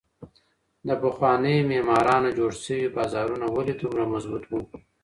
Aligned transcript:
د 0.87 0.89
پخوانیو 1.01 1.67
معمارانو 1.71 2.35
جوړ 2.37 2.51
سوي 2.63 2.87
بازارونه 2.97 3.45
ولي 3.49 3.73
دومره 3.81 4.03
مضبوط 4.13 4.43
وو؟ 4.47 4.59